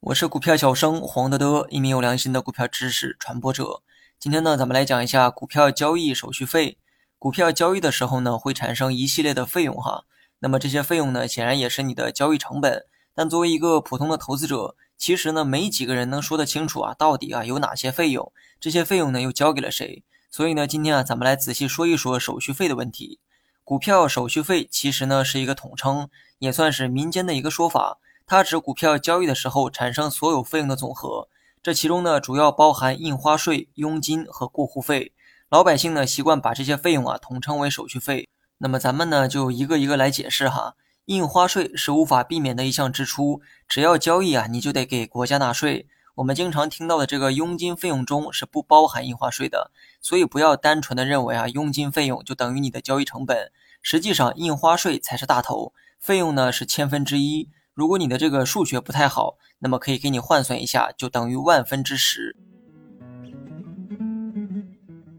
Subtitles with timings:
[0.00, 3.82] 我是股票小生黄德德，一名有良心的股票知识传播者。
[4.20, 6.78] 今天呢，咱们来讲一下股票交易手续费。
[7.18, 10.04] 股票交易的时候呢，会产生一系列的费用哈。
[10.38, 12.86] 那么这些费用呢，显然也是你的交易成本。
[13.12, 20.04] 但作为一个普通的投资者，其实呢，没几个人能说得清楚啊，到底啊有哪些费用，这些费用呢又交给了谁？
[20.30, 23.18] 所以呢，今天啊，咱们来仔细说一说手续费的问题。
[23.64, 27.98] 股票手续费其实呢是一个统称，也算是民间的一个说法。
[28.26, 31.28] 它指股票交易的时候产生所有费用的总和，
[31.62, 35.12] 这其中呢主要包含印花税、佣金和过户费。
[35.48, 38.28] 老百姓呢习惯把这些费用啊统称为手续费。
[38.58, 40.74] 那么咱们呢就一个一个来解释哈。
[41.06, 45.86] 印花税是无法避免的一项支出，只要交易啊你就得给国家纳税。
[46.16, 53.50] 我们经常听到的这个佣金费用中是不包含印花税的，所以不要单纯的认为啊佣金费用就等于你的交易成本，
[53.84, 57.50] 实际上印花税才是大头，费用呢是千分之一。
[57.74, 62.34] 如果你的这个数学不太好，那么可以给你换算一下，就等于万分之十。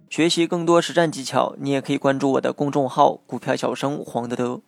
[0.10, 4.62] 学习更多实战技巧，你也可以关注我的公众号“股票小生黄德德”。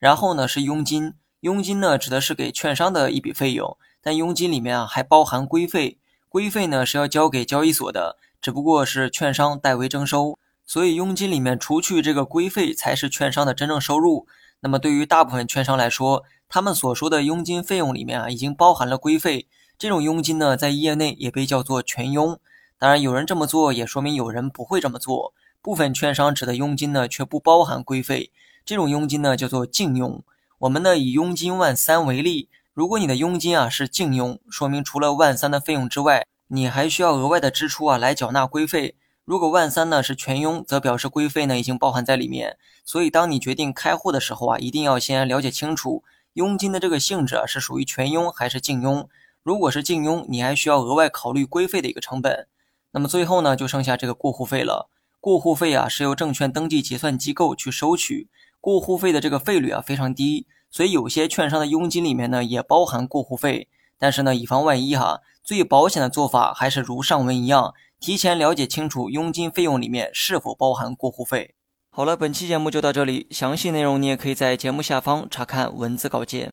[0.00, 14.26] 然后呢是佣金，佣金呢指的是给券商的一笔费用，但佣金里面啊还包含规费，规费呢是要交给交易所的，只不过是券商代为征收，所以佣金里面除去这个规费才是券商的真正收入。
[14.60, 19.48] 那么对于大部分券商来说，他们所说的佣金费用里面啊，已经包含了规费。
[19.78, 22.38] 这种佣金呢，在业内也被叫做全佣。
[22.78, 25.32] 当然，有人这么做，也说明有人不会这么做。
[25.62, 28.30] 部分券商指的佣金呢，却不包含规费。
[28.66, 30.22] 这种佣金呢，叫做净佣。
[30.58, 38.96] 我们呢，以佣金万三为例，如果你的佣金啊是净佣，说明除了万三的费用之外，你还需要额外的支出啊来缴纳规费。
[39.28, 42.56] 如果万三呢是全佣，则表示规费呢已经包含在里面。
[42.82, 49.06] 所以，当你决定开户的时候啊，一定要先了解清楚佣金的这个性质啊是属于全佣还是净佣。
[49.42, 52.48] 如果是净佣，你还需要额外考虑规费的一个成本。
[52.92, 54.88] 那么最后呢，就剩下这个过户费了。
[55.20, 58.30] 过户费啊是由证券登记结算机构去收取，
[58.62, 63.68] 过户费的这个费率啊非常低，所以有些券商的佣金里面呢也包含过户费。
[63.98, 67.72] 但是呢，以防万一哈，最保险的做法还是如上文一样。
[67.98, 71.54] 提前了解清楚佣金费用里面是否包含过户费。
[71.90, 76.50] 好了，本期节目就到这里，详细内容你也可以在节目下方查看文字稿件。